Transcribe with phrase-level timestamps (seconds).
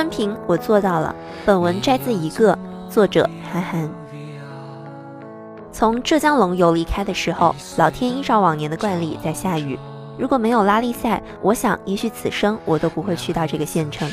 [0.00, 1.14] 春平，我做到了。
[1.44, 2.58] 本文摘自一个
[2.88, 3.86] 作者韩寒。
[5.70, 9.78] 从浙江龙游离开的时候，老天依照往年的惯例在下雨。
[10.16, 14.10] 如果没有拉力赛，我想也许此生我都不会去到这个县城。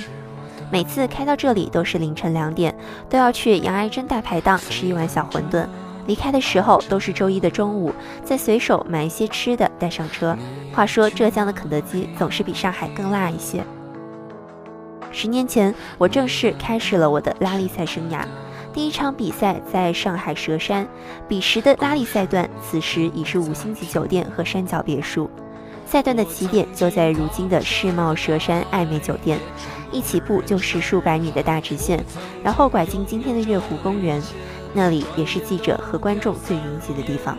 [0.70, 2.76] 每次开到这里都是凌晨两点，
[3.10, 5.66] 都要去杨爱珍大排档吃一碗小馄饨。
[6.06, 7.94] 离开的时候都是周一的中午，
[8.26, 10.38] 再随手买一些吃的带上车。
[10.74, 13.64] 话说浙江的肯德基总是比上海更辣一些。
[15.20, 18.24] 十年前，我正式开始了我的拉力赛生涯。
[18.72, 20.88] 第一场比赛在上海佘山，
[21.28, 25.28] 彼时的拉力赛段此时已是五星级酒店和山脚别墅。
[25.88, 29.40] 赛段的起点就在如今的世贸佘山爱美酒店，
[29.92, 32.06] 一起步就是数百米的大直线，
[32.44, 34.22] 然后拐进今天的月湖公园。
[34.72, 37.36] 那里也是记者和观众最云集的地方。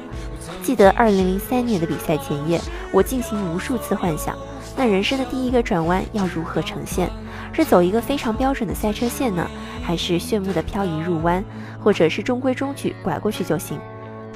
[0.69, 2.61] 记得二零零三年的比赛前夜，
[2.93, 4.37] 我进行无数次幻想，
[4.77, 7.09] 那人生的第一个转弯要如何呈现？
[7.55, 9.49] 是走一个非常标准的赛车线呢，
[9.83, 11.43] 还是炫目的漂移入弯，
[11.83, 13.81] 或者是中规中矩拐过去就行？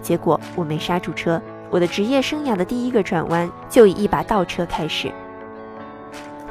[0.00, 5.12] 结果我没刹住车，我的职业生涯的第一个转弯就以一把倒车开始。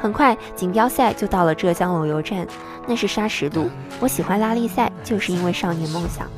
[0.00, 2.46] 很快，锦标赛就到了浙江龙游站，
[2.86, 3.68] 那是砂石路。
[3.98, 6.30] 我喜欢拉力赛，就是因为少年梦想。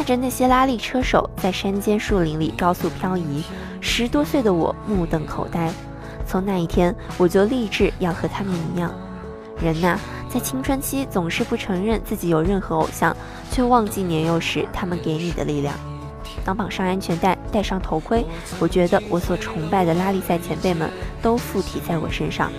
[0.00, 3.44] 看着那些拉力车手在山间树林里高速漂移，
[3.82, 5.70] 十多岁的我目瞪口呆。
[6.26, 8.90] 从那一天，我就立志要和他们一样。
[9.62, 13.14] 人呐，在青春期总是不承认自己有任何偶像，
[13.50, 15.74] 却忘记年幼时他们给你的力量。
[16.46, 18.24] 当绑上安全带，戴上头盔，
[18.58, 20.88] 我觉得我所崇拜的拉力赛前辈们
[21.20, 22.50] 都附体在我身上。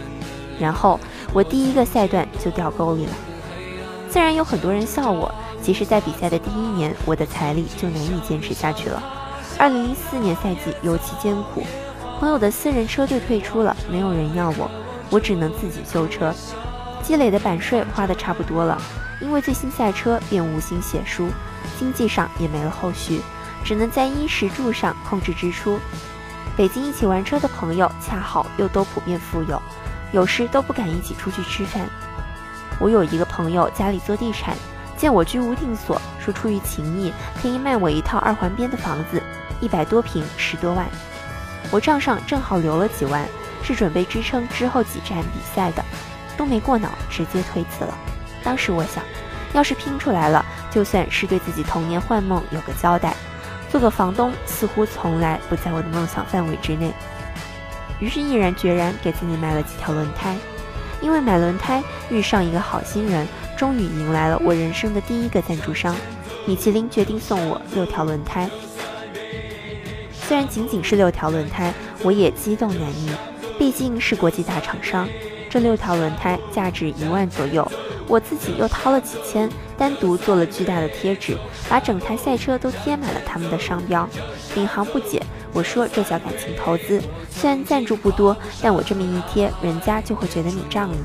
[0.60, 1.00] 然后，
[1.34, 3.12] 我第一个赛段就掉沟里了。
[4.08, 5.34] 自然有很多人笑我。
[5.62, 9.02] 其实，在比赛的第一年，我的财力就难以坚持下去了。
[9.60, 11.64] 二零一四年赛季尤其艰苦，
[12.20, 14.70] 朋友的私人车队退出了，没有人要我，
[15.12, 16.34] 我只能自己修车。
[17.04, 18.82] 积累的版税花的差不多了，
[19.20, 21.28] 因为最新赛车便无心写书，
[21.78, 23.22] 经济上也没了后续，
[23.64, 25.80] 只能在衣食住上控制支出。
[26.58, 29.62] 北京一起玩车的朋友恰好又都普遍富有，
[30.12, 31.88] 有时都不敢一起出去吃饭。
[32.80, 34.56] 我有一个朋友家里做地产。
[35.02, 39.20] 见我居无定所，说出于情谊，可以卖我一套二环边的房子，
[39.60, 40.86] 一百多平，十多万。
[41.72, 43.28] 我账上正好留了几万，
[43.64, 45.84] 是准备支撑之后几站比赛的，
[46.38, 47.98] 都没过脑，直接推辞了。
[48.44, 49.04] 当时我想，
[49.54, 53.16] 要是拼出来了，就算是对自己童年幻梦有个交代。
[53.72, 56.94] 做个房东似乎从来不在我的梦想范围之内，
[57.98, 60.38] 于是毅然决然给自己买了几条轮胎。
[61.02, 61.82] 因为买轮胎
[62.12, 63.28] 遇上一个好心人。
[63.62, 65.96] 终于迎来了我人生的第一个赞助商，
[66.48, 68.50] 米其林决定送我六条轮胎。
[70.12, 71.72] 虽然仅仅是六条轮胎，
[72.02, 73.12] 我也激动难抑，
[73.60, 75.08] 毕竟是国际大厂商。
[75.48, 77.72] 这六条轮胎价值一万左右，
[78.08, 81.38] 我自己又掏了几千，单独做了巨大的贴纸，
[81.70, 84.10] 把整台赛车都贴满了他们的商标。
[84.56, 85.22] 领航不解，
[85.54, 90.96] 我说这叫感情投资，虽然赞助不多，但我这么一贴，人家就会觉得你仗义。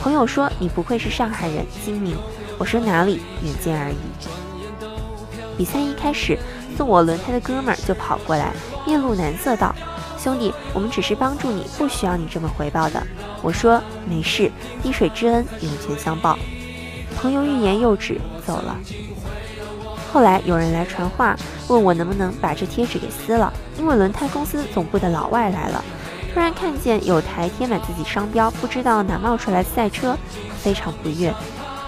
[0.00, 2.16] 朋友说你不愧是上海人，精明。
[2.58, 3.96] 我说哪里，远见而已。
[5.56, 6.38] 比赛一开始，
[6.76, 8.52] 送我轮胎的哥们儿就跑过来，
[8.86, 9.74] 面露难色道
[10.18, 13.02] ：“兄弟，我们只是帮助你，不需要你这么回报的。”
[13.42, 14.50] 我说没事，
[14.82, 16.38] 滴水之恩，涌泉相报。
[17.16, 18.76] 朋友欲言又止，走了。
[20.12, 21.36] 后来有人来传话，
[21.68, 25.84] 问我能不能把这贴纸给撕了，因为轮胎公司总部的老外来了。
[26.34, 30.18] 突然看见有台贴满自己商标，不知道哪冒出来的赛车，
[30.60, 31.32] 非常不悦。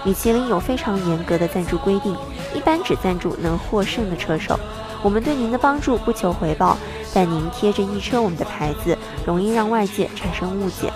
[0.05, 2.15] 米其林有非常严格的赞助规定，
[2.55, 4.57] 一般只赞助能获胜的车手。
[5.03, 6.77] 我们对您的帮助不求回报，
[7.13, 10.93] 但您贴着一车我们的牌子，容易让外界产生误解。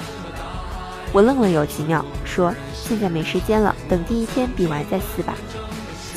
[1.12, 5.36] 我愣了有几秒，说现在没时间了，等第一天比完再撕吧。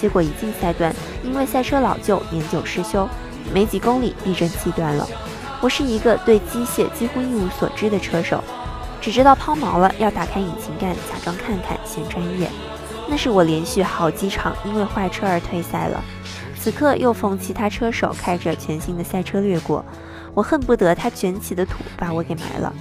[0.00, 0.94] 结果一进赛段，
[1.24, 3.08] 因为赛车老旧，年久失修，
[3.52, 5.08] 没几公里避震器断了。
[5.60, 8.42] 我是一个对机械几乎一无所知的车手，
[9.00, 12.50] 只知道抛锚了要打开引擎盖，假装看看，显专业。
[13.08, 16.02] 那是我连续好几场因为坏车而退赛了。
[16.58, 19.84] 此刻又逢其他车手开着全新的赛车掠过，
[20.32, 22.72] 我恨不得他卷起的土把我给埋了。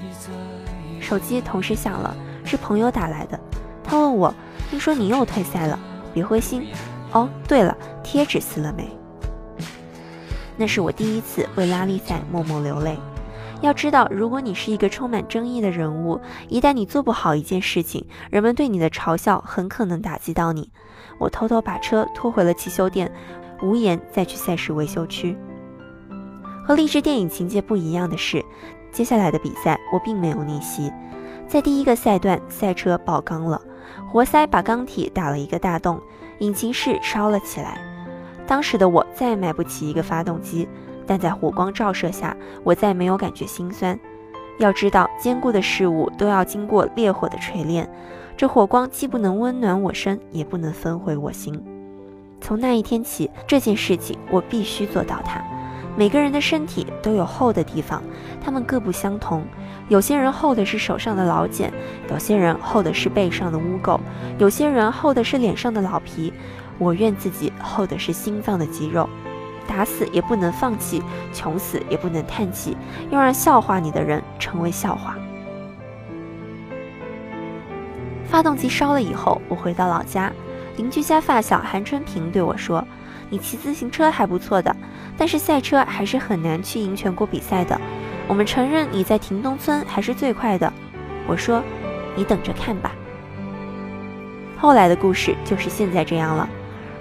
[1.02, 2.16] 手机同时响了，
[2.46, 3.40] 是朋友打来的，
[3.84, 4.34] 他问我
[4.72, 5.78] ：“听说你又退赛了，
[6.14, 6.68] 别灰心。
[7.12, 8.90] 哦，对了，贴纸撕了没？”
[10.58, 12.98] 那是我第一次为拉力赛默默流泪。
[13.62, 16.20] 要知道，如果你是一个充满争议的人物，
[16.50, 20.70] 一旦你做不好一件事情，人们对你的嘲笑很可能打击到你。
[21.18, 23.10] 我偷偷把车拖回了汽修店，
[23.62, 25.38] 无颜再去赛事维修区。
[26.66, 28.44] 和励志电影情节不一样的是，
[28.92, 30.92] 接下来的比赛我并没有逆袭。
[31.48, 33.62] 在第一个赛段，赛车爆缸了，
[34.12, 36.02] 活塞把钢体打了一个大洞，
[36.40, 37.93] 引擎室烧了起来。
[38.46, 40.68] 当时的我再买不起一个发动机，
[41.08, 43.98] 但在火光照射下，我再没有感觉心酸。
[44.60, 47.90] 要知道，坚固的事物都要经过烈火的锤炼，
[48.38, 51.60] 这火光既不能温暖我身，也不能焚毁我心。
[52.40, 55.42] 从那一天起，这件事情我必须做到它。
[55.96, 58.02] 每个人的身体都有厚的地方，
[58.44, 59.46] 他们各不相同。
[59.90, 61.72] 有些人厚的是手上的老茧，
[62.10, 64.00] 有些人厚的是背上的污垢，
[64.38, 66.34] 有些人厚的是脸上的老皮。
[66.78, 69.10] 我愿自己厚的是心脏的肌肉。
[69.66, 71.02] 打死也不能放弃，
[71.34, 72.76] 穷死也不能叹气，
[73.10, 75.16] 要让笑话你的人成为笑话。
[78.26, 80.34] 发动机烧了以后，我回到老家，
[80.76, 82.86] 邻居家发小韩春平对我说
[83.32, 84.76] ：“你骑自行车还不错的，
[85.18, 87.80] 但是赛车还是很难去赢全国比赛的。
[88.28, 90.72] 我们承认你在亭东村还是最快的。”
[91.26, 91.64] 我说
[92.18, 92.92] ：“你等着看吧。”
[94.60, 96.50] 后来的故事就是现在这样了。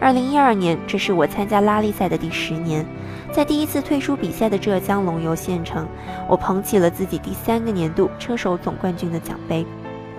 [0.03, 2.85] 二零一二年，这是我参加拉力赛的第十年，
[3.31, 5.87] 在第一次退出比赛的浙江龙游县城，
[6.29, 9.65] 我捧起了自己第三个年度车手总冠军的奖杯。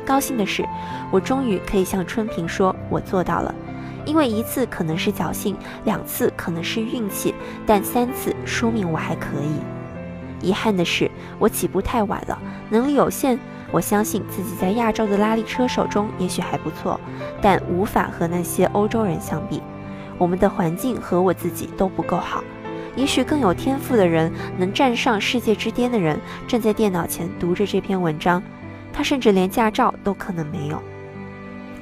[0.06, 0.66] 高兴的是，
[1.12, 3.54] 我终于可以向春平说，我做到了。
[4.06, 5.54] 因为一次可能是侥幸，
[5.84, 10.48] 两次可能是运气，但三次说明我还可以。
[10.48, 12.40] 遗憾的是，我起步太晚了，
[12.70, 13.38] 能力有限。
[13.70, 16.98] 我相信自己在亚洲的拉力车手中也许还不错，
[17.42, 19.62] 但无法和那些欧洲人相比。
[20.24, 22.42] 我们的环境和我自己都不够好，
[22.96, 26.18] 也许更有天赋的人能站上世界之巅的人
[26.48, 28.42] 正在电脑前读着这篇文章，
[28.94, 30.82] 他甚至连驾照都可能没有。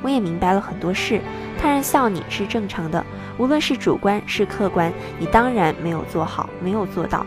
[0.02, 1.22] 我也明白了很多事，
[1.62, 3.06] 他人笑你是正常的，
[3.38, 7.24] 无论是主观是客观，你当然没有做好，没有做到。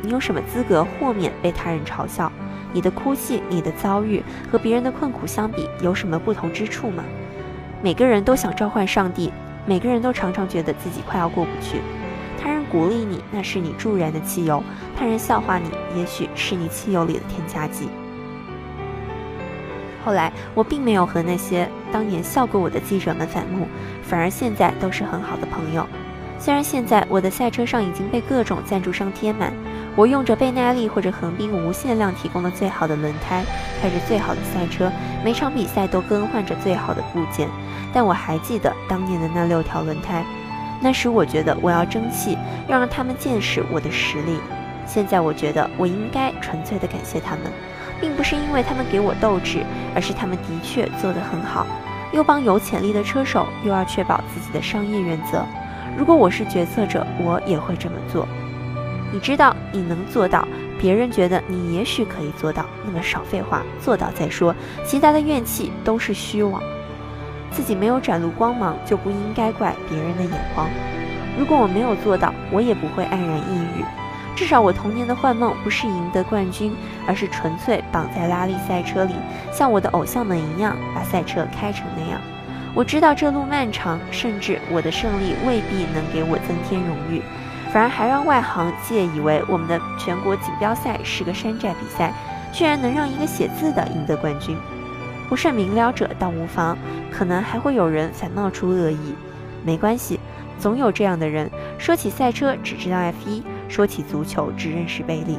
[0.00, 2.30] 你有什么资格豁免被他人嘲笑？
[2.72, 7.02] 你的哭泣，你的遭遇和别人的困苦相比，有什么不同之处吗？
[7.82, 9.32] 每个人都想召唤上帝。
[9.70, 11.80] 每个人都常常觉得自己快要过不去，
[12.36, 14.60] 他人鼓励你，那是你助燃的汽油；
[14.98, 17.88] 他人笑话你，也许是你汽油里的添加剂。
[20.04, 23.68] 后来，我并没有和那些当年笑过我的记者们反目，
[24.02, 25.86] 反而现在都是很好的朋友。
[26.36, 29.52] 虽然现在我的赛车上已经被各种赞助商贴满，
[30.00, 33.44] 我用着倍耐力或者横滨无限量提供的最好的轮胎，
[33.82, 34.90] 开着最好的赛车，
[35.22, 37.46] 每场比赛都更换着最好的部件。
[37.92, 40.24] 但我还记得当年的那六条轮胎，
[40.80, 44.38] 那时我觉得我要争气，要让他们见识我的实力。
[44.86, 47.52] 现在我觉得我应该纯粹的感谢他们，
[48.00, 49.62] 并不是因为他们给我斗志，
[49.94, 51.66] 而是他们的确做得很好，
[52.10, 55.44] 又帮有潜力的车手，又要确保自己的商业原则。
[55.94, 58.26] 如果我是决策者，我也会这么做。
[59.12, 60.46] 你知道你能做到，
[60.78, 64.54] 别人觉得你也许可以做到，那么少废话，做到再说，
[64.84, 66.62] 其他的怨气都是虚妄。
[67.50, 70.68] 自己没有展露光芒，就不应该怪别人的眼光。
[71.38, 73.84] 如果我没有做到，我也不会黯然抑郁。
[74.36, 76.72] 至少我童年的幻梦不是赢得冠军，
[77.06, 79.12] 而是纯粹绑在拉力赛车里，
[79.52, 82.20] 像我的偶像们一样把赛车开成那样。
[82.74, 87.20] 我知道这路漫长，甚至我的胜利未必能给我增添荣誉，
[87.72, 92.12] 反而还让外行界以为我们的全国锦标赛是个山寨比赛，
[92.52, 94.56] 居然能让一个写字的赢得冠军。
[95.28, 96.76] 不甚明了者倒无妨，
[97.12, 99.14] 可能还会有人反冒出恶意。
[99.64, 100.18] 没关系，
[100.58, 101.48] 总有这样的人，
[101.78, 105.38] 说起赛车只知道 F1，说起足球只认识贝利。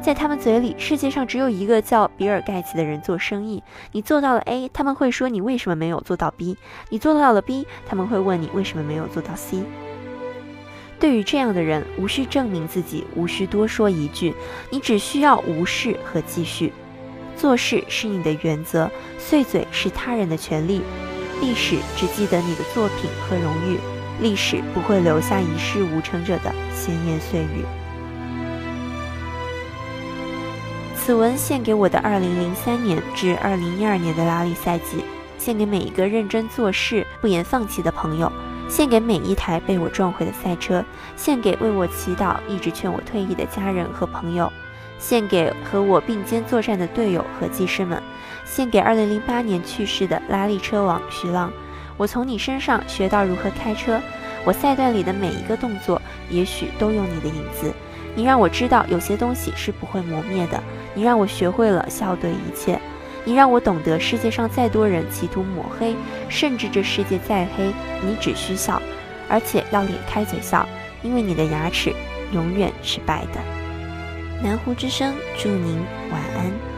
[0.00, 3.64] 在他们嘴里，世界上只有一个叫比尔盖茨的人做生意。
[3.90, 6.54] 你做到了 A，他们会说你为什么没有做到 B；
[6.90, 9.64] 你做到了 B，他们会问你为什么没有做到 C。
[11.04, 14.34] 对于这样的人，无需证明自己，无需多说一句，
[14.70, 16.72] 你只需要无视和继续。
[17.36, 20.80] 做事是你的原则，碎嘴是他人的权利。
[21.42, 23.78] 历史只记得你的作品和荣誉，
[24.22, 27.66] 历史不会留下一事无成者的闲言碎语。
[30.96, 35.04] 此文献给我的2003年至2012年的拉力赛季，
[35.36, 38.32] 献给每一个认真做事、不言放弃的朋友，
[38.68, 40.84] 献给每一台被我撞毁的赛车，
[41.16, 44.52] 献给为我祈祷、一直劝我退役的家人和朋友。
[44.98, 48.02] 献给和我并肩作战的队友和技师们，
[48.44, 51.52] 献给2008年去世的拉力车王徐浪。
[51.96, 54.00] 我从你身上学到如何开车，
[54.44, 57.72] 我赛段里的每一个动作，也许都有你的影子。
[58.16, 60.62] 你让我知道有些东西是不会磨灭的。
[60.94, 62.80] 你让我学会了笑对一切。
[63.24, 65.96] 你让我懂得世界上再多人企图抹黑，
[66.28, 68.80] 甚至这世界再黑，你只需笑，
[69.28, 70.68] 而且要咧开嘴笑，
[71.02, 71.92] 因为你的牙齿
[72.32, 73.40] 永远是白的。
[74.42, 75.78] 南湖之声，祝您
[76.10, 76.73] 晚安。